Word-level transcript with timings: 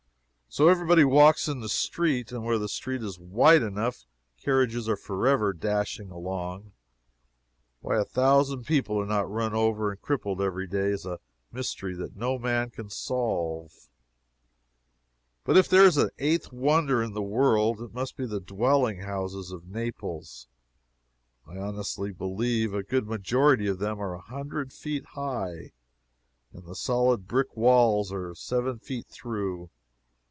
So 0.53 0.67
everybody 0.67 1.05
walks 1.05 1.47
in 1.47 1.61
the 1.61 1.69
street 1.69 2.33
and 2.33 2.43
where 2.43 2.57
the 2.59 2.67
street 2.67 3.01
is 3.03 3.17
wide 3.17 3.61
enough, 3.63 4.05
carriages 4.37 4.89
are 4.89 4.97
forever 4.97 5.53
dashing 5.53 6.11
along. 6.11 6.73
Why 7.79 7.97
a 7.97 8.03
thousand 8.03 8.65
people 8.65 8.99
are 8.99 9.05
not 9.05 9.31
run 9.31 9.53
over 9.53 9.91
and 9.91 10.01
crippled 10.01 10.41
every 10.41 10.67
day 10.67 10.89
is 10.89 11.05
a 11.05 11.21
mystery 11.53 11.95
that 11.95 12.17
no 12.17 12.37
man 12.37 12.69
can 12.69 12.89
solve. 12.89 13.87
But 15.45 15.55
if 15.55 15.69
there 15.69 15.85
is 15.85 15.95
an 15.95 16.09
eighth 16.19 16.51
wonder 16.51 17.01
in 17.01 17.13
the 17.13 17.21
world, 17.23 17.81
it 17.81 17.93
must 17.93 18.17
be 18.17 18.25
the 18.25 18.41
dwelling 18.41 18.99
houses 19.03 19.53
of 19.53 19.69
Naples. 19.69 20.49
I 21.47 21.55
honestly 21.59 22.11
believe 22.11 22.73
a 22.73 22.83
good 22.83 23.07
majority 23.07 23.67
of 23.67 23.79
them 23.79 24.01
are 24.01 24.15
a 24.15 24.19
hundred 24.21 24.73
feet 24.73 25.05
high! 25.15 25.71
And 26.51 26.65
the 26.65 26.75
solid 26.75 27.25
brick 27.25 27.55
walls 27.55 28.11
are 28.11 28.35
seven 28.35 28.79
feet 28.79 29.07
through. 29.07 29.69